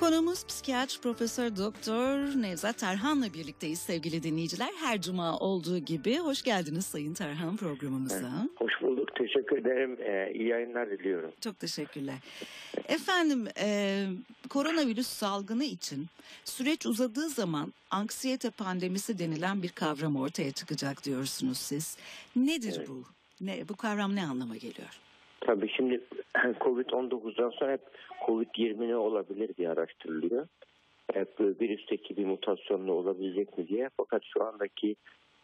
[0.00, 4.68] Konuğumuz psikiyatr Profesör Doktor Nevzat Tarhan'la birlikteyiz sevgili dinleyiciler.
[4.80, 8.48] Her cuma olduğu gibi hoş geldiniz Sayın Tarhan programımıza.
[8.58, 9.14] Hoş bulduk.
[9.14, 9.96] Teşekkür ederim.
[10.00, 11.32] Ee, iyi yayınlar diliyorum.
[11.40, 12.14] Çok teşekkürler.
[12.88, 14.04] Efendim e,
[14.48, 16.06] koronavirüs salgını için
[16.44, 21.96] süreç uzadığı zaman anksiyete pandemisi denilen bir kavram ortaya çıkacak diyorsunuz siz.
[22.36, 22.88] Nedir Evet.
[22.88, 23.02] bu?
[23.40, 25.00] Ne, bu kavram ne anlama geliyor?
[25.40, 26.00] Tabii şimdi
[26.60, 27.80] Covid-19'dan sonra hep
[28.26, 30.46] Covid-20 ne olabilir diye araştırılıyor.
[31.12, 33.90] Hep virüsteki bir mutasyonla olabilecek mi diye.
[33.96, 34.96] Fakat şu andaki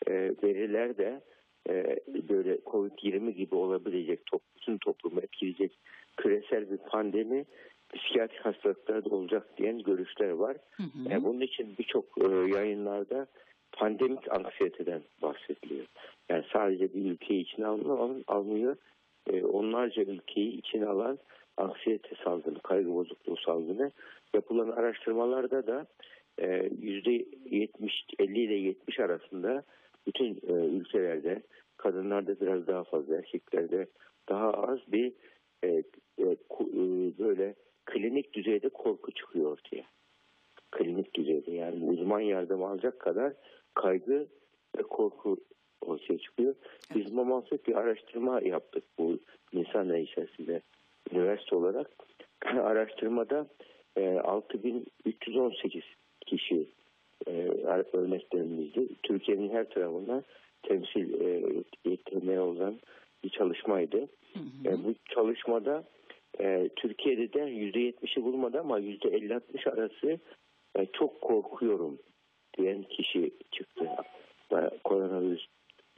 [0.07, 1.21] e, veriler de
[1.69, 5.73] e, böyle Covid-20 gibi olabilecek, top, bütün toplumu etkileyecek
[6.17, 7.45] küresel bir pandemi
[7.95, 10.57] psikiyatrik hastalıklarda olacak diyen görüşler var.
[10.71, 11.11] Hı hı.
[11.11, 13.27] E, bunun için birçok e, yayınlarda
[13.73, 15.87] pandemik anksiyeteden bahsediliyor.
[16.29, 18.77] Yani sadece bir ülkeyi içine almıyor, almıyor.
[19.31, 21.19] E, onlarca ülkeyi içine alan
[21.57, 23.91] anksiyete salgını, kaygı bozukluğu salgını.
[24.35, 25.87] Yapılan araştırmalarda da
[26.39, 29.65] e, yüzde 70, 50 ile 70 arasında
[30.07, 31.43] bütün e, ülkelerde
[31.77, 33.87] kadınlarda biraz daha fazla, erkeklerde
[34.29, 35.13] daha az bir
[35.65, 35.69] e,
[36.19, 36.37] e,
[37.19, 37.55] böyle
[37.85, 39.85] klinik düzeyde korku çıkıyor ortaya.
[40.71, 43.33] Klinik düzeyde yani uzman yardım alacak kadar
[43.75, 44.27] kaygı
[44.79, 45.37] ve korku
[45.83, 46.55] ortaya çıkıyor.
[46.95, 49.19] Biz Mamasuk bir araştırma yaptık bu
[49.53, 50.61] Nisan ayı içerisinde
[51.13, 51.91] üniversite olarak.
[52.45, 53.47] Araştırmada
[53.97, 55.83] e, 6318
[56.27, 56.67] kişi
[57.27, 57.33] e,
[57.93, 58.89] örneklerimizdi.
[59.03, 60.25] Türkiye'nin her tarafından
[60.63, 61.43] temsil e,
[61.85, 62.75] yeteneği olan
[63.25, 63.99] bir çalışmaydı.
[64.33, 64.69] Hı hı.
[64.69, 65.85] E, bu çalışmada
[66.41, 70.19] e, Türkiye'de de %70'i bulmadı ama %50-60 arası
[70.79, 71.99] e, çok korkuyorum
[72.59, 73.89] diyen kişi çıktı.
[74.85, 75.47] Koronavirüs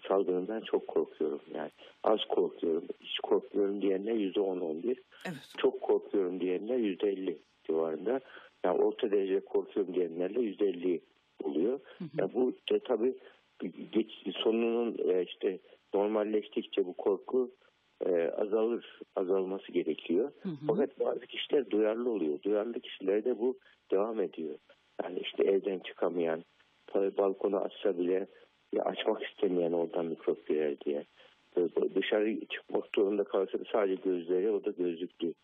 [0.09, 1.41] salgınından çok korkuyorum.
[1.55, 1.71] Yani
[2.05, 4.97] az korkuyorum, hiç korkmuyorum diyenler %10-11,
[5.27, 5.37] Evet.
[5.59, 8.21] çok korkuyorum diyenler %50 civarında.
[8.65, 11.01] Yani orta derece korkuyorum diyenlerle %50
[11.45, 11.81] oluyor.
[11.99, 12.09] Hı hı.
[12.19, 13.15] Ya bu da tabii
[13.93, 15.59] geç, sonunun e, işte
[15.95, 17.51] normalleştikçe bu korku
[18.07, 20.33] e, azalır, azalması gerekiyor.
[20.43, 20.55] Hı hı.
[20.67, 22.43] Fakat bazı kişiler duyarlı oluyor.
[22.43, 23.59] Duyarlı kişilerde bu
[23.91, 24.59] devam ediyor.
[25.03, 26.45] Yani işte evden çıkamayan,
[26.87, 28.27] tabii balkonu açsa bile
[28.73, 31.05] ya açmak istemeyen oradan mikrop girer diye.
[31.95, 35.35] Dışarı çıkmak zorunda kalsa da sadece gözleri o da gözlüklü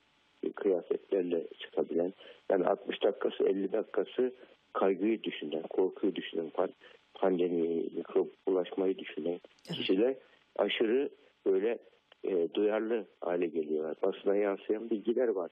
[0.54, 2.12] kıyafetlerle çıkabilen.
[2.50, 4.34] Yani 60 dakikası 50 dakikası
[4.72, 6.74] kaygıyı düşünen, korkuyu düşünen, pan-
[7.14, 10.14] pandemiyi, mikrop bulaşmayı düşünen kişiler
[10.56, 11.10] aşırı
[11.46, 11.78] böyle
[12.24, 13.96] e, duyarlı hale geliyorlar.
[14.02, 15.50] Basına yansıyan bilgiler var.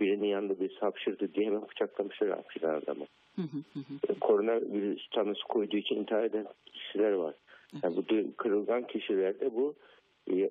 [0.00, 3.04] Birinin yanında bir hapşırdı diye hemen bıçaklamışlar hapşıran adamı.
[3.42, 4.14] Hı.
[4.20, 7.34] Koronavirüs tanısı koyduğu için intihar eden kişiler var.
[7.82, 8.04] Yani bu
[8.36, 9.74] kırılgan kişilerde bu
[10.30, 10.50] e, e,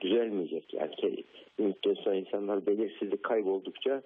[0.00, 0.74] düzelmeyecek.
[0.74, 1.24] Yani ke-
[1.58, 4.02] bir müddet sonra insanlar belirsizlik kayboldukça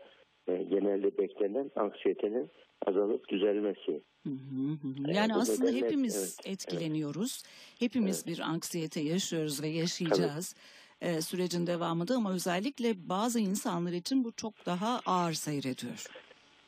[0.48, 2.50] e, genelde beklenen anksiyetenin
[2.86, 4.00] azalıp düzelmesi.
[4.26, 5.12] Hı hı hı hı.
[5.12, 7.42] Yani bu aslında nedenle- hepimiz evet, etkileniyoruz.
[7.78, 10.54] Hepimiz bir anksiyete yaşıyoruz ve yaşayacağız
[11.00, 16.06] e, sürecin devamında ama özellikle bazı insanlar için bu çok daha ağır seyrediyor.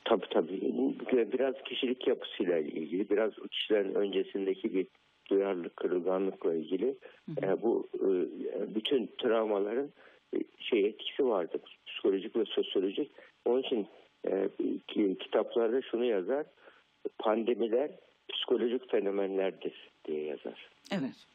[0.05, 0.48] Tabii tabii.
[1.33, 4.87] Biraz kişilik yapısıyla ilgili, biraz o kişilerin öncesindeki bir
[5.31, 6.95] duyarlılık, kırılganlıkla ilgili.
[7.43, 8.09] E, bu e,
[8.75, 9.91] bütün travmaların
[10.37, 11.61] e, şey etkisi vardır.
[11.87, 13.11] Psikolojik ve sosyolojik.
[13.45, 13.87] Onun için
[14.27, 14.49] e,
[14.89, 16.47] ki- kitaplarda şunu yazar.
[17.19, 17.91] Pandemiler
[18.29, 20.71] psikolojik fenomenlerdir diye yazar.
[20.93, 21.27] Evet.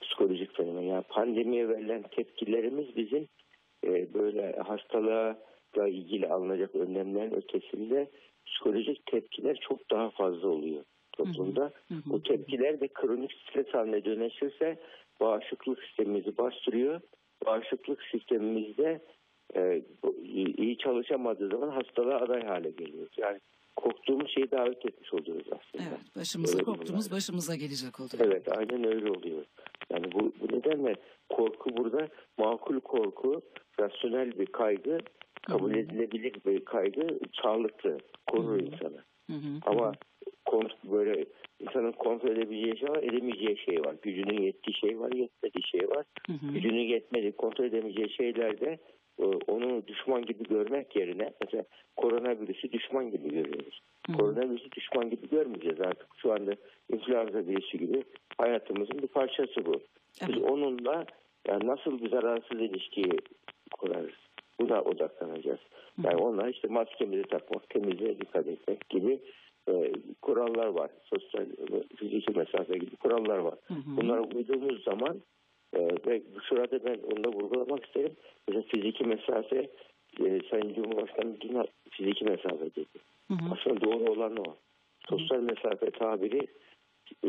[0.00, 0.82] Psikolojik fenomen.
[0.82, 3.28] Yani pandemiye verilen tepkilerimiz bizim
[3.86, 5.38] e, böyle hastalığa
[5.76, 8.10] ilgili alınacak önlemlerin ötesinde
[8.56, 11.72] psikolojik tepkiler çok daha fazla oluyor toplumda.
[11.88, 12.00] Hı hı.
[12.06, 14.78] Bu tepkiler de kronik stres haline dönüşürse
[15.20, 17.00] bağışıklık sistemimizi bastırıyor.
[17.46, 19.00] Bağışıklık sistemimizde
[19.56, 19.82] e,
[20.58, 23.12] iyi çalışamadığı zaman hastalığa aday hale geliyoruz.
[23.16, 23.40] Yani
[23.76, 25.84] korktuğumuz şeyi davet etmiş oluyoruz aslında.
[25.88, 26.16] Evet.
[26.16, 27.16] Başımıza Öyle korktuğumuz bunlar.
[27.16, 28.32] başımıza gelecek oluyor.
[28.32, 29.44] Evet aynen öyle oluyor.
[29.90, 30.94] Yani bu, bu nedenle
[31.28, 33.42] korku burada makul korku,
[33.80, 34.98] rasyonel bir kaygı,
[35.46, 37.06] kabul edilebilir bir kaygı,
[37.42, 37.98] sağlıklı,
[38.30, 38.58] korur Hı hı.
[38.58, 39.02] insanı.
[39.30, 39.60] Hı hı.
[39.66, 39.92] Ama
[40.46, 41.24] kont- böyle
[41.60, 43.94] insanın kontrol edebileceği şey var, edemeyeceği şey var.
[44.02, 46.04] Gücünün yettiği şey var, yetmediği şey var.
[46.26, 46.52] Hı hı.
[46.52, 48.78] Gücünün yetmediği, kontrol edemeyeceği şeylerde
[49.18, 51.64] e, onu düşman gibi görmek yerine mesela
[51.96, 53.80] koronavirüsü düşman gibi görüyoruz.
[54.06, 54.12] Hı.
[54.12, 56.06] Koronavirüsü düşman gibi görmeyeceğiz artık.
[56.16, 56.52] Şu anda
[56.92, 58.02] influenza virüsü gibi
[58.38, 59.80] hayatımızın bir parçası bu.
[60.28, 61.06] Biz onunla
[61.48, 63.18] yani nasıl bir zararsız ilişkiyi
[64.96, 65.60] odaklanacağız.
[66.04, 69.18] Yani onlar işte maskemizi takmak, temizliğe dikkat etmek gibi
[69.68, 70.90] e, kurallar var.
[71.04, 71.46] Sosyal
[71.96, 73.54] fiziki mesafe gibi kurallar var.
[73.68, 73.96] Hı hı.
[73.96, 75.22] Bunlara uyduğumuz zaman
[75.72, 78.16] e, ve şurada ben onu da vurgulamak isterim.
[78.48, 79.68] Mesela fiziki mesafe
[80.20, 82.98] e, Sayın Cumhurbaşkanı dün fiziki mesafe dedi.
[83.28, 83.52] Hı hı.
[83.52, 84.56] Aslında doğru olan o.
[85.08, 86.46] Sosyal mesafe tabiri
[87.24, 87.28] e,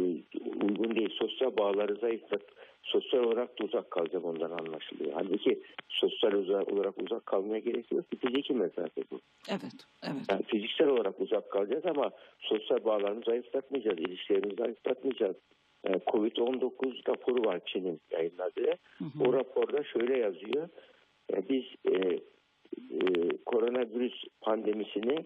[0.63, 1.09] uygun değil.
[1.19, 2.41] Sosyal bağları zayıflat.
[2.87, 5.11] Sosyal olarak da uzak kalacağım ondan anlaşılıyor.
[5.13, 6.33] Halbuki sosyal
[6.71, 8.05] olarak uzak kalmaya gerek yok.
[8.21, 9.19] Fiziki mesafe bu.
[9.49, 10.21] Evet, evet.
[10.29, 13.99] Yani fiziksel olarak uzak kalacağız ama sosyal bağlarını zayıflatmayacağız.
[13.99, 15.35] İlişkilerimizi zayıflatmayacağız.
[15.85, 18.73] Yani Covid-19 raporu var Çin'in yayınladığı.
[18.97, 19.23] Hı hı.
[19.27, 20.69] O raporda şöyle yazıyor.
[21.31, 21.63] Yani biz
[21.93, 22.19] e,
[22.91, 22.99] e,
[23.45, 25.25] koronavirüs pandemisini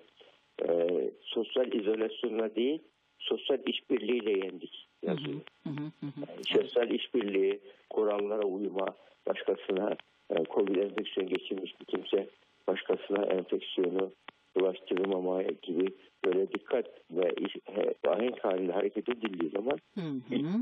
[0.68, 0.90] e,
[1.22, 2.80] sosyal izolasyonla değil
[3.20, 5.42] sosyal işbirliğiyle yendik yazıyor.
[5.64, 6.22] Hı hı hı hı.
[6.28, 7.60] Yani sosyal işbirliği,
[7.90, 8.86] kurallara uyma,
[9.28, 9.96] başkasına
[10.30, 12.30] e, Covid enfeksiyon geçirmiş bir kimse
[12.68, 14.12] başkasına enfeksiyonu
[14.56, 15.94] bulaştırmamaya gibi
[16.26, 19.80] böyle dikkat ve iş, he, ahenk halinde hareket edildiği zaman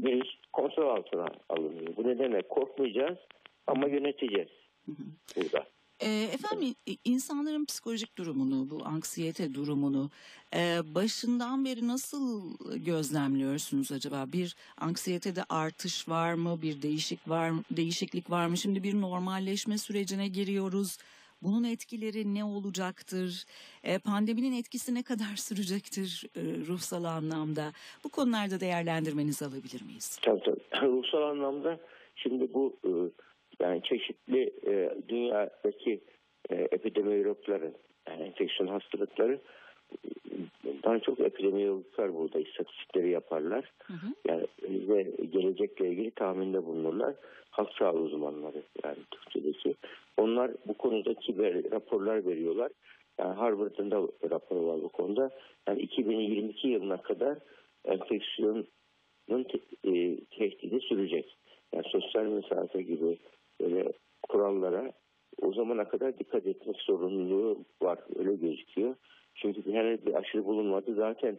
[0.04, 1.96] virüs kontrol altına alınıyor.
[1.98, 3.18] Bu nedenle korkmayacağız
[3.68, 4.50] ama yöneteceğiz
[4.86, 5.06] hı hı.
[5.36, 5.66] burada.
[6.00, 6.76] E, efendim
[7.06, 10.10] insanların psikolojik durumunu, bu anksiyete durumunu
[10.56, 14.26] e, başından beri nasıl gözlemliyorsunuz acaba?
[14.28, 16.62] Bir anksiyetede artış var mı?
[16.62, 17.64] Bir değişik var mı?
[17.72, 18.58] Değişiklik var mı?
[18.58, 20.98] Şimdi bir normalleşme sürecine giriyoruz.
[21.42, 23.46] Bunun etkileri ne olacaktır?
[23.84, 27.74] E, pandeminin etkisi ne kadar sürecektir e, ruhsal anlamda?
[28.04, 30.20] Bu konularda değerlendirmenizi alabilir miyiz?
[30.22, 30.82] Tabii tabii.
[30.88, 31.80] Ruhsal anlamda
[32.16, 32.92] şimdi bu e,
[33.62, 36.00] yani çeşitli e, dünyadaki
[36.50, 37.74] e, epidemiyologların
[38.08, 39.40] yani enfeksiyon hastalıkları
[40.84, 43.72] daha çok epidemiyologlar burada istatistikleri yaparlar.
[43.84, 44.08] Hı hı.
[44.28, 47.16] Yani ve gelecekle ilgili tahminde bulunurlar.
[47.50, 49.76] Halk sağlığı uzmanları yani Türkçedeki.
[50.18, 51.38] Onlar bu konudaki
[51.72, 52.72] raporlar veriyorlar.
[53.20, 54.02] Yani Harvard'ın da
[54.32, 55.30] raporu var bu konuda.
[55.68, 57.38] Yani 2022 yılına kadar
[57.86, 58.68] enfeksiyonun
[59.28, 61.38] te, e, tehdidi sürecek.
[61.74, 63.18] Yani sosyal mesafe gibi
[63.62, 63.92] böyle
[64.30, 64.92] kurallara
[65.42, 68.00] o zamana kadar dikkat etmek zorunluluğu var.
[68.16, 68.96] Öyle gözüküyor.
[69.36, 70.96] Çünkü henüz bir aşı bulunmadı.
[70.96, 71.38] Zaten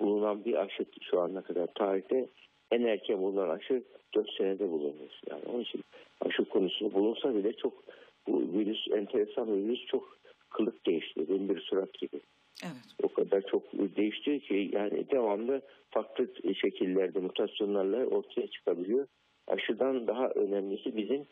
[0.00, 2.28] bulunan bir aşı şu ana kadar tarihte
[2.70, 3.82] en erken bulunan aşı
[4.14, 5.12] 4 senede bulunmuş.
[5.30, 5.84] Yani onun için
[6.20, 7.84] aşı konusunda bulunsa bile çok
[8.26, 10.16] bu virüs enteresan bir virüs çok
[10.50, 11.48] kılık değişti.
[11.48, 12.20] Bir surat gibi.
[12.64, 12.94] Evet.
[13.02, 19.06] O kadar çok değişti ki yani devamlı farklı şekillerde mutasyonlarla ortaya çıkabiliyor.
[19.46, 21.26] Aşıdan daha önemlisi bizim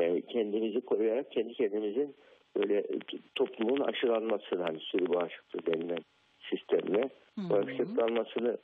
[0.00, 2.14] e, kendimizi koruyarak kendi kendimizin
[2.56, 2.84] böyle
[3.34, 6.04] toplumun aşılanmasını hani sürü bağışıklığı denilen
[6.50, 8.58] sistemle bağışıklanmasını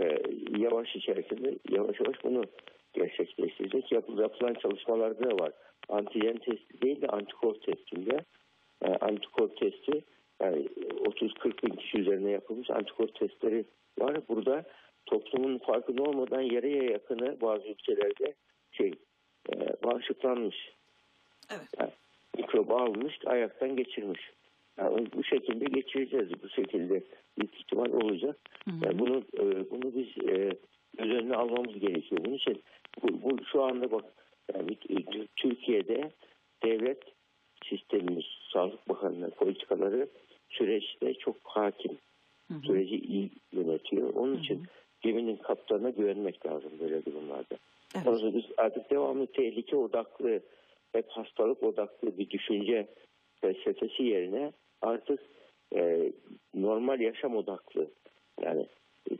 [0.00, 0.18] e,
[0.58, 2.44] yavaş içerisinde yavaş yavaş bunu
[2.92, 3.92] gerçekleştirecek.
[3.92, 5.52] Yapıl, yapılan çalışmalarda da var.
[5.88, 8.24] Antijen testi değil de antikor testinde
[8.82, 10.04] e, antikor testi
[10.42, 13.64] yani 30-40 bin kişi üzerine yapılmış antikor testleri
[13.98, 14.28] var.
[14.28, 14.64] Burada
[15.06, 18.34] toplumun farkında olmadan yarıya yakını bazı ülkelerde
[18.70, 18.92] şey
[19.52, 19.54] e,
[19.84, 20.75] bağışıklanmış.
[21.50, 21.68] Evet.
[21.80, 21.90] Yani,
[22.36, 24.20] mikrobu almış, ayaktan geçirmiş.
[24.78, 26.28] Yani bu şekilde geçireceğiz.
[26.42, 27.02] Bu şekilde
[27.38, 28.36] büyük ihtimal olacak.
[28.64, 28.76] Hı hı.
[28.84, 30.50] Yani bunu e, bunu biz e,
[30.98, 32.24] göz önüne almamız gerekiyor.
[32.24, 32.62] Bunun için
[33.02, 34.04] bu, bu şu anda bak
[34.54, 34.76] yani
[35.36, 36.10] Türkiye'de
[36.64, 37.02] devlet
[37.64, 40.08] sistemimiz, Sağlık Bakanlığı politikaları
[40.48, 41.98] süreçte çok hakim.
[42.48, 42.66] Hı hı.
[42.66, 44.14] Süreci iyi yönetiyor.
[44.14, 44.40] Onun hı hı.
[44.40, 44.62] için
[45.00, 47.56] geminin kaptanına güvenmek lazım böyle durumlarda.
[47.94, 48.06] Evet.
[48.06, 50.40] O biz artık devamlı tehlike odaklı,
[50.96, 52.86] hep hastalık odaklı bir düşünce
[53.40, 54.52] felsefesi yerine
[54.82, 55.20] artık
[55.74, 56.12] e,
[56.54, 57.86] normal yaşam odaklı
[58.42, 58.66] yani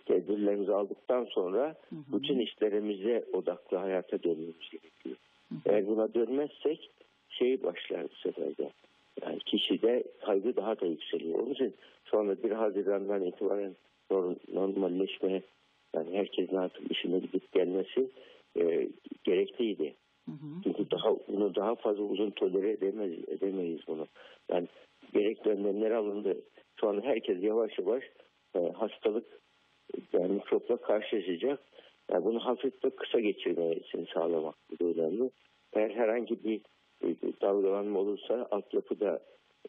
[0.06, 2.20] tedbirlerimizi aldıktan sonra hı hı.
[2.20, 5.16] bütün işlerimize odaklı hayata dönmemiz gerekiyor.
[5.48, 5.58] Hı hı.
[5.66, 6.90] Eğer buna dönmezsek
[7.28, 8.70] şey başlar bu sefer de.
[9.22, 11.38] Yani kişide kaygı daha da yükseliyor.
[11.38, 11.74] Onun için
[12.04, 13.76] şu anda bir Haziran'dan itibaren
[14.52, 15.42] normalleşme
[15.94, 18.10] yani herkesin artık işine gidip gelmesi
[18.60, 18.88] e,
[19.24, 19.94] gerekliydi.
[20.64, 24.06] Çünkü daha bunu daha fazla uzun tolere edemez, edemeyiz bunu.
[24.50, 24.68] Yani
[25.14, 26.36] gerekli önlemler alındı.
[26.80, 28.04] Şu an herkes yavaş yavaş
[28.54, 29.24] e, hastalık
[30.12, 31.60] yani mikropla karşılaşacak.
[32.12, 35.30] Yani bunu hafif ve kısa geçirmesini sağlamak bu önemli.
[35.72, 36.60] Eğer herhangi bir
[37.40, 39.20] dalgalanma olursa altyapıda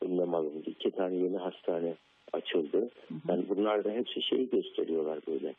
[0.01, 0.69] önlem alındı.
[0.69, 1.93] İki tane yeni hastane
[2.33, 2.89] açıldı.
[3.29, 5.55] Yani bunlar da hepsi şeyi gösteriyorlar böyle.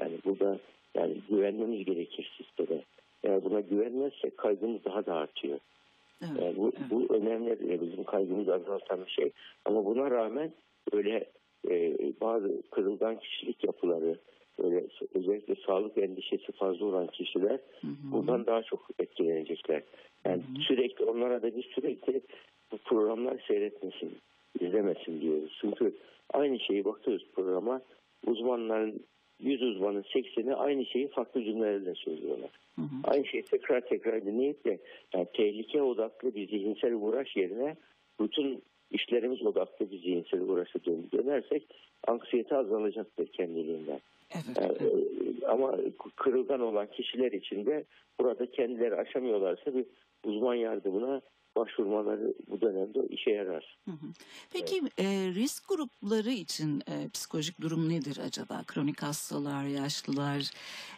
[0.00, 0.58] Yani burada
[0.94, 2.82] yani güvenmemiz gerekir sisteme.
[3.24, 5.58] Eğer buna güvenmezsek kaygımız daha da artıyor.
[6.22, 6.90] Evet, yani bu, evet.
[6.90, 9.30] bu önemli bizim kaygımızı azaltan bir şey.
[9.64, 10.52] Ama buna rağmen
[10.92, 11.30] böyle
[11.70, 14.18] e, bazı kırılgan kişilik yapıları,
[14.62, 18.12] böyle özellikle sağlık endişesi fazla olan kişiler hı hı.
[18.12, 19.82] buradan daha çok etkilenecekler.
[20.24, 20.62] Yani hı hı.
[20.62, 22.20] sürekli onlara da bir sürekli
[22.72, 24.16] bu programlar seyretmesin,
[24.60, 25.58] izlemesin diyoruz.
[25.60, 25.94] Çünkü
[26.32, 27.80] aynı şeyi bakıyoruz programa
[28.26, 29.02] uzmanların
[29.42, 32.50] 100 uzmanın 80'i aynı şeyi farklı cümlelerle söylüyorlar.
[32.76, 32.96] Hı hı.
[33.04, 34.78] Aynı şeyi tekrar tekrar dinleyip de
[35.14, 37.76] yani tehlike odaklı bir zihinsel uğraş yerine
[38.20, 41.62] bütün işlerimiz odaklı bir zihinsel uğraşa dönersek
[42.06, 44.00] anksiyete azalacaktır kendiliğinden.
[44.34, 44.92] Evet, Yani, evet.
[45.42, 45.76] e, ama
[46.16, 47.84] kırılgan olan kişiler için de
[48.20, 49.84] burada kendileri aşamıyorlarsa bir
[50.24, 51.20] uzman yardımına
[51.56, 53.78] başvurmaları bu dönemde işe yarar.
[53.84, 54.06] Hı hı.
[54.52, 55.04] Peki e,
[55.34, 58.62] risk grupları için e, psikolojik durum nedir acaba?
[58.66, 60.50] Kronik hastalar, yaşlılar,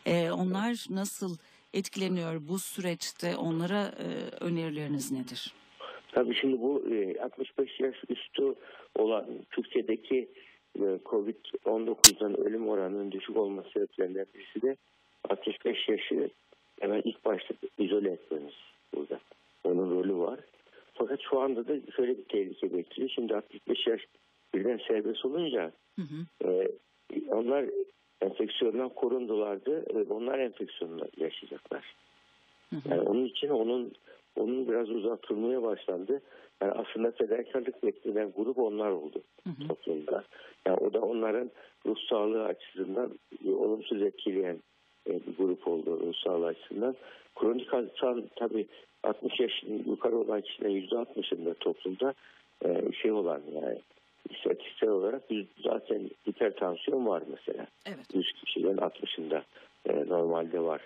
[0.06, 1.36] e, onlar nasıl
[1.72, 3.36] etkileniyor bu süreçte?
[3.36, 4.06] Onlara e,
[4.44, 5.54] önerileriniz nedir?
[6.12, 8.54] Tabii şimdi bu e, 65 yaş üstü
[8.98, 10.28] olan Türkiye'deki
[10.78, 14.76] e, Covid-19'dan ölüm oranının düşük olması sebeplerinden birisi de
[15.28, 16.30] 65 yaşı
[16.80, 18.54] hemen ilk başta izole etmemiz
[18.94, 19.20] burada.
[19.64, 20.40] Onun rolü var.
[20.94, 23.10] Fakat şu anda da şöyle bir tehlike bekliyor.
[23.14, 24.00] Şimdi 65 yaş
[24.54, 26.48] birden serbest olunca Hı hı.
[26.50, 26.68] e,
[27.30, 27.64] onlar
[28.20, 29.94] enfeksiyondan korundulardı.
[29.94, 31.94] ve onlar enfeksiyonla yaşayacaklar.
[32.70, 32.88] Hı hı.
[32.90, 33.92] Yani onun için onun
[34.36, 36.22] onun biraz uzatılmaya başlandı.
[36.62, 39.68] Yani aslında fedakarlık beklenen grup onlar oldu Hı hı.
[39.68, 40.24] toplumda.
[40.66, 41.50] Yani o da onların
[41.86, 44.60] ruh sağlığı açısından e, olumsuz etkileyen
[45.08, 46.96] e, bir grup oldu ruh sağlığı açısından.
[47.34, 48.66] Kronik hastan tabii
[49.04, 52.14] 60 yaşın yukarı olan kişilerin %60'ında toplumda
[52.64, 53.78] e, şey olan yani
[54.30, 55.22] istatistiksel olarak
[55.64, 57.66] zaten hipertansiyon var mesela.
[57.86, 58.14] Evet.
[58.14, 59.42] 100 kişiden 60'ında
[59.88, 60.80] e, normalde var.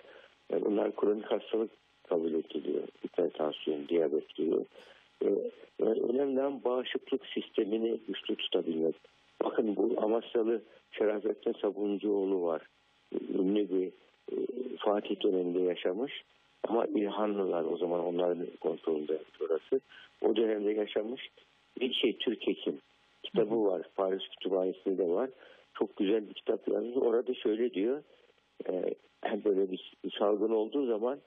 [0.53, 1.71] E, bunlar kronik hastalık
[2.09, 2.83] kabul ediliyor.
[3.05, 4.55] Hipertansiyon, diyabet gibi.
[5.25, 5.27] E,
[5.79, 8.95] önemli olan bağışıklık sistemini güçlü tutabilmek.
[9.43, 10.61] Bakın bu Amasyalı
[10.91, 12.61] Şerafettin Sabuncuoğlu var.
[13.33, 13.87] Ünlü bir
[14.31, 14.35] e,
[14.77, 16.23] Fatih döneminde yaşamış.
[16.63, 19.81] Ama İlhanlılar o zaman onların kontrolünde orası.
[20.21, 21.29] O dönemde yaşamış
[21.79, 22.79] bir şey Türk Hekim
[23.23, 23.81] kitabı var.
[23.95, 25.29] Paris Kütüphanesi'nde de var.
[25.73, 26.97] Çok güzel bir kitap yazmış.
[26.97, 28.03] Orada şöyle diyor.
[28.69, 28.95] E,
[29.45, 31.19] böyle bir, salgın olduğu zaman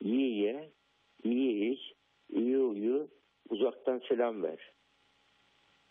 [0.00, 0.68] iyi ye,
[1.24, 1.92] iyi iç,
[2.32, 3.08] iyi uyu,
[3.50, 4.72] uzaktan selam ver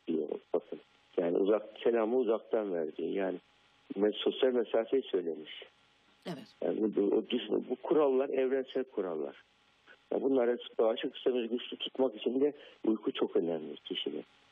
[0.08, 0.30] diyor.
[0.54, 0.80] Bakın.
[1.18, 3.10] Yani uzak selamı uzaktan ver diyor.
[3.10, 3.40] Yani
[4.14, 5.64] sosyal mesafeyi söylemiş.
[6.26, 6.56] Evet.
[6.64, 9.44] Yani bu, bu, bu kurallar evrensel kurallar.
[10.12, 12.54] Yani bunları bağışıklık sistemimizi güçlü tutmak için de
[12.88, 13.74] uyku çok önemli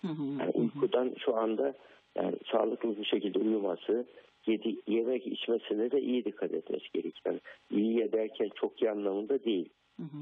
[0.08, 0.24] hı.
[0.40, 1.74] Yani uykudan şu anda
[2.16, 4.06] yani sağlıklı bir şekilde uyuması,
[4.46, 7.13] yedi, yemek içmesine de iyi dikkat etmesi gerekiyor.
[7.25, 7.40] Yani
[7.72, 9.70] iyi ye derken çok ye anlamında değil.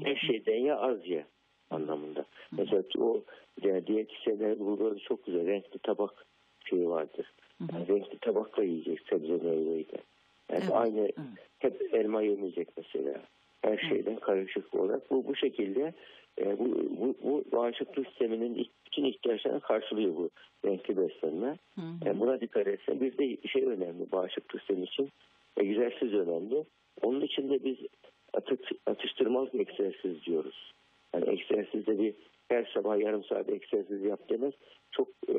[0.04, 1.26] Her şeyden ye az ye
[1.70, 2.24] anlamında.
[2.52, 3.22] Mesela o
[3.62, 5.46] yani diyetisyenlerin bulguları çok güzel.
[5.46, 6.26] Renkli tabak
[6.64, 7.32] şeyi vardır.
[7.72, 9.98] Yani renkli tabakla yiyecek sebze meyveyi de.
[10.52, 11.14] Yani Evet, aynı evet.
[11.58, 13.22] hep elma yemeyecek mesela.
[13.62, 15.10] Her şeyden karışık olarak.
[15.10, 15.92] Bu bu şekilde
[16.38, 16.64] e, bu,
[17.00, 20.30] bu, bu bağışıklık sisteminin bütün ihtiyaçlarını karşılıyor bu
[20.64, 21.56] renkli beslenme.
[21.74, 21.94] Hı hı.
[22.04, 25.08] Yani buna dikkat etse bir de şey önemli bağışıklık sistemi için
[25.56, 26.64] egzersiz önemli.
[27.02, 27.76] Onun için de biz
[28.34, 30.72] atış, atıştırmalık egzersiz diyoruz.
[31.14, 32.14] Yani egzersizde bir
[32.48, 34.54] her sabah yarım saat egzersiz yap demek
[34.90, 35.32] çok e,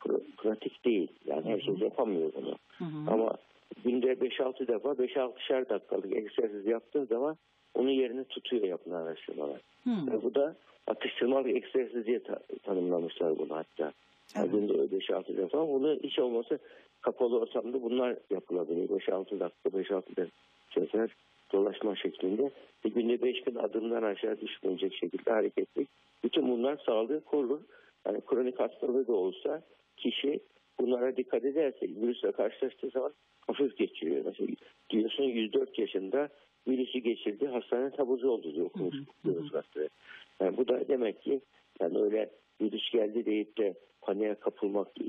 [0.00, 1.08] pra- pratik değil.
[1.24, 2.54] Yani herkes yapamıyor bunu.
[2.78, 3.10] Hı hı.
[3.10, 3.36] Ama
[3.84, 7.36] günde 5-6 defa 5-6'şer dakikalık egzersiz yaptığın zaman
[7.74, 9.60] onun yerini tutuyor yapılan araştırmalar.
[9.84, 9.90] Hı.
[10.12, 13.92] Ve bu da atıştırmalık egzersiz diye ta- tanımlamışlar bunu hatta.
[14.34, 14.52] Yani Evet.
[14.52, 15.68] günde 5-6 defa.
[15.68, 16.58] Bunu hiç olmazsa
[17.00, 18.88] kapalı ortamda bunlar yapılabiliyor.
[18.88, 20.26] 5-6 dakika, 5-6 dakika
[20.74, 21.10] sefer
[21.52, 22.50] dolaşma şeklinde.
[22.84, 25.88] Ve günde 5 bin adımdan aşağı düşmeyecek şekilde hareketlik.
[26.24, 27.60] Bütün bunlar sağlığı korur.
[28.06, 29.62] Yani kronik hastalığı da olsa
[29.96, 30.40] kişi
[30.80, 33.12] bunlara dikkat ederse virüsle karşılaştığı zaman
[33.46, 34.24] hafif geçiriyor.
[34.24, 34.48] Mesela
[34.90, 36.28] diyorsun 104 yaşında
[36.68, 38.70] virüsü geçirdi, hastane tabucu oldu diyor
[39.42, 39.88] hastası.
[40.40, 41.40] Yani bu da demek ki
[41.80, 45.04] yani öyle virüs geldi deyip de paniğe kapılmak e,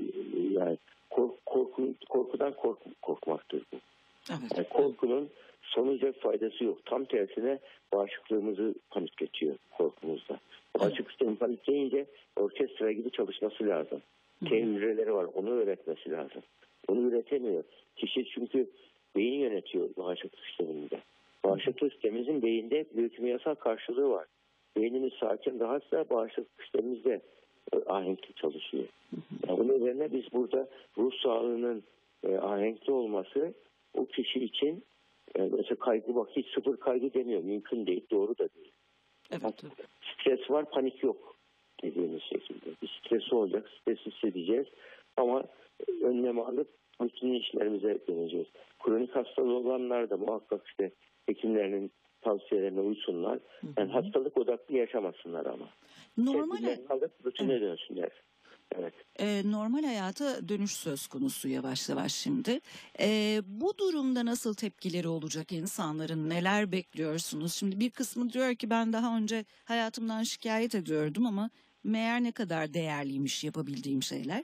[0.50, 0.78] yani
[1.10, 3.76] kork, korku, korkudan kork, korkmaktır bu.
[4.30, 4.52] Evet.
[4.56, 5.28] Yani korkunun
[5.62, 6.86] sonuca faydası yok.
[6.86, 7.58] Tam tersine
[7.92, 10.40] bağışıklığımızı panikletiyor korkumuzda.
[10.80, 14.02] Bağışıklık sistemi panikleyince orkestra gibi çalışması lazım.
[14.48, 15.26] T hücreleri var.
[15.34, 16.42] Onu öğretmesi lazım.
[16.88, 17.64] Onu üretemiyor.
[17.96, 18.70] Kişi çünkü
[19.16, 21.00] beyin yönetiyor bağışıklık sisteminde.
[21.44, 24.26] Bağışıklık sistemimizin beyinde biyokimyasal karşılığı var.
[24.76, 27.20] Beynimiz sakin rahatsa bağışıklık sistemimiz de
[27.72, 28.84] e, ahenkli çalışıyor.
[29.48, 30.68] Yani bunun üzerine biz burada
[30.98, 31.82] ruh sağlığının
[32.24, 33.54] e, ahenkli olması
[33.94, 34.84] o kişi için
[35.34, 37.42] e, mesela kaygı bak hiç sıfır kaygı demiyor.
[37.42, 38.06] Mümkün değil.
[38.10, 38.72] Doğru da değil.
[39.30, 39.54] Evet.
[39.64, 39.86] evet.
[40.02, 41.36] Stres var panik yok
[41.82, 42.70] dediğimiz şekilde.
[42.82, 43.68] Bir stres olacak.
[43.80, 44.66] Stres hissedeceğiz.
[45.16, 45.44] Ama
[46.02, 46.68] önlem alıp
[47.00, 48.46] bütün işlerimize döneceğiz.
[48.78, 50.90] Kronik hastalığı olanlar da muhakkak işte
[51.26, 53.38] hekimlerinin tavsiyelerine uysunlar.
[53.78, 55.68] Yani hastalık odaklı yaşamasınlar ama.
[56.16, 58.10] Normal alıp rutine dönsünler.
[58.78, 58.94] Evet.
[59.18, 62.60] e, normal hayata dönüş söz konusu yavaş yavaş şimdi.
[63.00, 66.30] E, bu durumda nasıl tepkileri olacak insanların?
[66.30, 67.54] Neler bekliyorsunuz?
[67.54, 71.50] Şimdi bir kısmı diyor ki ben daha önce hayatımdan şikayet ediyordum ama
[71.84, 74.42] meğer ne kadar değerliymiş yapabildiğim şeyler.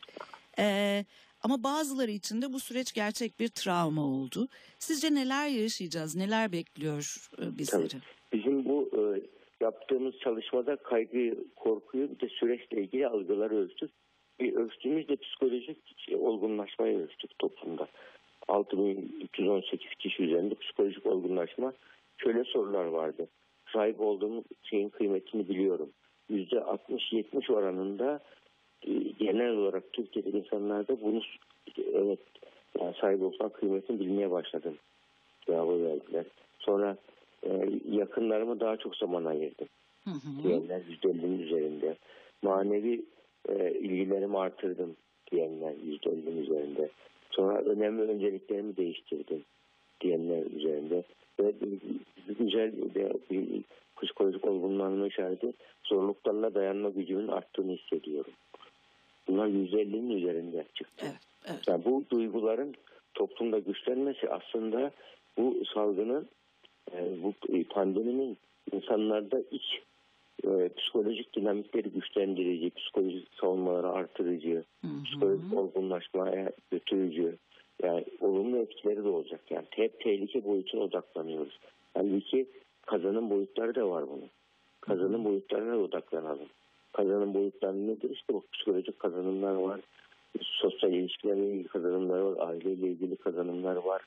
[0.58, 1.04] Ee,
[1.42, 4.48] ama bazıları için de bu süreç gerçek bir travma oldu.
[4.78, 7.88] Sizce neler yaşayacağız, neler bekliyor e, bizleri?
[7.88, 8.02] Tabii.
[8.32, 9.00] Bizim bu e,
[9.64, 13.90] yaptığımız çalışmada kaygı, korkuyu bir de süreçle ilgili algıları ölçtük.
[14.40, 15.78] Bir ölçtüğümüzde psikolojik
[16.18, 17.88] olgunlaşmayı ölçtük toplumda.
[18.48, 21.72] 6318 kişi üzerinde psikolojik olgunlaşma.
[22.16, 23.28] Şöyle sorular vardı.
[23.72, 25.90] Sahip olduğum şeyin kıymetini biliyorum.
[26.30, 28.20] %60-70 oranında
[28.82, 31.22] e, genel olarak Türkiye'de insanlarda bunu
[31.92, 32.18] evet
[32.80, 34.76] yani sahip olsan kıymetini bilmeye başladım.
[35.46, 36.24] Cevabı verdiler.
[36.58, 36.96] Sonra
[37.42, 39.68] e, yakınlarıma daha çok zaman ayırdım.
[40.42, 41.96] Diyenler %50'nin üzerinde.
[42.42, 43.04] Manevi
[43.48, 44.96] e, ilgilerimi artırdım
[45.30, 46.88] diyenler %50'nin üzerinde.
[47.30, 49.44] Sonra önemli önceliklerimi değiştirdim
[50.00, 51.02] diyenler üzerinde.
[51.40, 51.54] Ve
[52.38, 53.62] güzel bir, bir
[54.02, 55.52] psikolojik olgunlanma işareti
[55.84, 58.32] zorluklarla dayanma gücümün arttığını hissediyorum.
[59.28, 61.06] Bunlar 150'nin üzerinde çıktı.
[61.06, 61.68] Evet, evet.
[61.68, 62.74] Yani bu duyguların
[63.14, 64.90] toplumda güçlenmesi aslında
[65.38, 66.28] bu salgının
[66.92, 67.34] e, bu
[67.70, 68.36] pandeminin
[68.72, 69.80] insanlarda iç
[70.44, 75.02] e, psikolojik dinamikleri güçlendirici, psikolojik savunmaları artırıcı, Hı hı.
[75.04, 77.36] psikolojik olgunlaşmaya götürücü,
[77.82, 79.40] yani olumlu etkileri de olacak.
[79.50, 81.58] Yani hep tehlike boyutuna odaklanıyoruz.
[81.94, 82.46] Halbuki
[82.86, 84.30] kazanım boyutları da var bunun.
[84.80, 86.48] Kazanım boyutlarına da odaklanalım.
[86.92, 88.10] Kazanım boyutları nedir?
[88.10, 89.80] İşte bu psikolojik kazanımlar var.
[90.42, 92.48] Sosyal ilişkilerle ilgili kazanımlar var.
[92.48, 94.02] Aileyle ilgili kazanımlar var.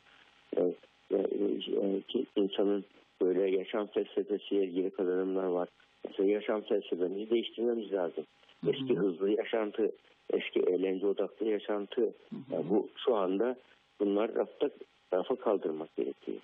[0.57, 0.73] Ee,
[1.11, 2.85] e, ki insanın
[3.21, 5.69] böyle yaşam felsefesiyle ilgili kazanımlar var.
[6.05, 8.23] Mesela yaşam felsefemizi değiştirmemiz lazım.
[8.67, 9.91] Eski hızlı yaşantı,
[10.33, 12.01] eski eğlence odaklı yaşantı.
[12.01, 12.37] Hı hı.
[12.51, 13.55] Yani bu şu anda
[13.99, 14.69] bunlar rafta,
[15.13, 16.37] rafa kaldırmak gerekiyor.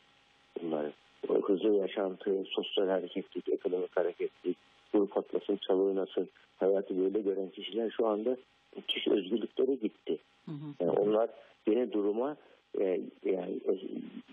[0.61, 0.91] Bunları.
[1.27, 4.57] Bu hızlı yaşantı, sosyal hareketlilik, ekonomik hareketlilik,
[4.93, 8.37] grup atlasın, çalığınasın, hayatı böyle gören kişiler şu anda
[8.75, 10.17] müthiş özgürlükleri gitti.
[10.45, 10.65] Hı hı.
[10.79, 11.29] Yani onlar
[11.67, 12.37] yeni duruma
[12.79, 13.59] e, yani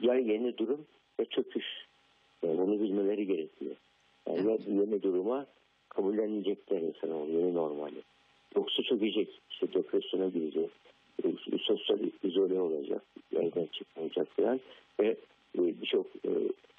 [0.02, 0.86] ya yeni durum
[1.18, 1.66] ya çöküş.
[2.42, 3.76] Yani onu bilmeleri gerekiyor.
[4.28, 5.46] Yani ya yeni duruma
[5.88, 8.02] kabullenecekler insanoğlu yeni normali.
[8.56, 9.28] Yoksa çökecek.
[9.50, 10.70] İşte depresyona girecek.
[11.24, 13.02] E, sosyal izole olacak.
[13.32, 14.60] Evden çıkmayacak falan.
[15.00, 15.16] Ve
[15.58, 16.30] e, birçok e,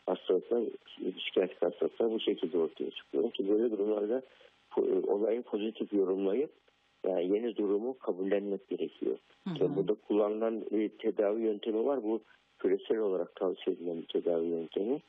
[0.06, 0.64] hastalıklar,
[1.18, 3.32] psikiyatrik hastalıklar bu şekilde ortaya çıkıyor.
[3.32, 4.22] Ki böyle durumlarda
[4.72, 6.50] po- olayı pozitif yorumlayıp
[7.08, 9.18] yani yeni durumu kabullenmek gerekiyor.
[9.48, 9.64] Hı hı.
[9.64, 12.04] Yani burada kullanılan bir tedavi yöntemi var.
[12.04, 12.22] Bu
[12.60, 15.02] küresel olarak tavsiye edilen bir tedavi yöntemi.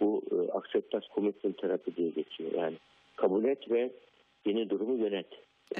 [0.00, 2.50] Bu e, acceptance commitment terapi diye geçiyor.
[2.52, 2.76] Yani
[3.16, 3.90] kabul et ve
[4.46, 5.26] yeni durumu yönet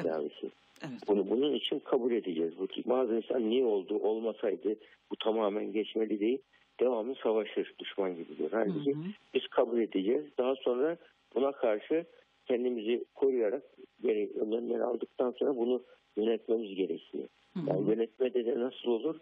[0.02, 0.50] tedavisi.
[0.82, 1.00] Evet.
[1.08, 2.52] Bunu bunun için kabul edeceğiz.
[2.58, 4.76] Bu bazı insan niye oldu, olmasaydı
[5.10, 6.38] bu tamamen geçmeli değil.
[6.80, 8.52] Devamlı savaşır düşman gibi diyor.
[8.52, 8.98] Hı Halbuki hı.
[9.34, 10.24] biz kabul edeceğiz.
[10.38, 10.96] Daha sonra
[11.34, 12.04] buna karşı
[12.46, 13.62] kendimizi koruyarak
[14.02, 15.82] geri önlemleri aldıktan sonra bunu
[16.16, 17.24] yönetmemiz gerekiyor.
[17.54, 17.64] Hı hı.
[17.68, 19.16] Yani yönetmede de nasıl olur?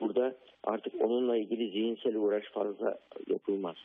[0.00, 3.76] Burada artık onunla ilgili zihinsel uğraş fazla yapılmaz.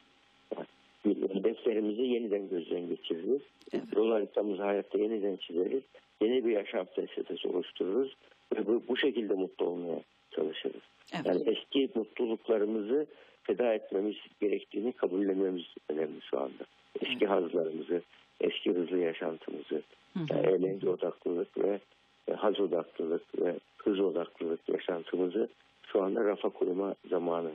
[0.56, 0.66] Yani
[1.06, 3.42] bir hedeflerimizi yeniden gözden geçiririz.
[3.74, 3.84] Evet.
[3.96, 5.84] Yol haritamızı hayatta yeniden çizeriz.
[6.22, 8.16] Yeni bir yaşam felsefesi oluştururuz.
[8.56, 10.82] Ve bu, bu şekilde mutlu olmaya çalışırız.
[11.16, 11.26] Evet.
[11.26, 13.06] Yani eski mutluluklarımızı
[13.44, 16.64] feda etmemiz gerektiğini kabullenmemiz önemli şu anda.
[17.02, 18.02] Eski hazlarımızı,
[18.42, 19.82] eski hızlı yaşantımızı,
[20.30, 21.80] yani eğlence odaklılık ve
[22.28, 25.50] e, haz odaklılık ve hız odaklılık yaşantımızı
[25.84, 27.52] şu anda rafa koyma zamanı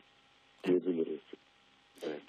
[0.65, 1.21] diyebiliriz.
[2.03, 2.23] Evet.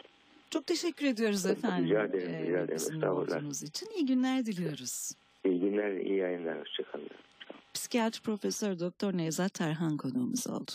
[0.49, 1.85] Çok teşekkür ediyoruz Rica efendim.
[1.97, 2.75] ederim, e, rica ederim.
[2.75, 3.51] Estağfurullah.
[3.63, 3.87] için.
[3.97, 5.11] İyi günler diliyoruz.
[5.45, 6.59] İyi günler, iyi yayınlar.
[6.59, 7.09] Hoşçakalın.
[7.73, 10.71] Psikiyatri Profesör Doktor Nevzat Terhan konuğumuz oldu.